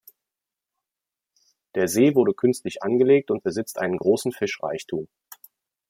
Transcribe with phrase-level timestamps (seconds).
[1.75, 5.07] Der See wurde künstlich angelegt und besitzt einen großen Fischreichtum.